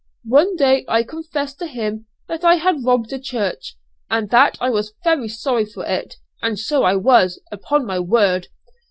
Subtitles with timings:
[0.25, 3.75] One day I confessed to him that I had robbed a church,
[4.09, 8.47] and that I was very sorry for it and so I was, upon my word.